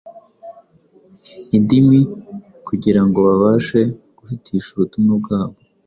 [1.57, 1.99] indimi
[2.67, 3.81] kugira ngo babashe
[4.17, 5.57] guhitisha ubutumwa bwabo”.